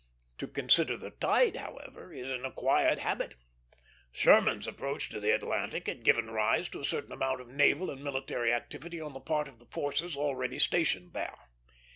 To 0.39 0.47
consider 0.47 0.97
the 0.97 1.11
tide, 1.11 1.55
however, 1.57 2.11
is 2.11 2.27
an 2.31 2.43
acquired 2.43 2.97
habit. 2.97 3.35
Sherman's 4.11 4.65
approach 4.65 5.09
to 5.09 5.19
the 5.19 5.29
Atlantic 5.29 5.85
had 5.85 6.03
given 6.03 6.31
rise 6.31 6.67
to 6.69 6.79
a 6.79 6.83
certain 6.83 7.11
amount 7.11 7.39
of 7.39 7.49
naval 7.49 7.91
and 7.91 8.03
military 8.03 8.51
activity 8.51 8.99
on 8.99 9.13
the 9.13 9.19
part 9.19 9.47
of 9.47 9.59
the 9.59 9.67
forces 9.67 10.17
already 10.17 10.57
stationed 10.57 11.13
there. 11.13 11.37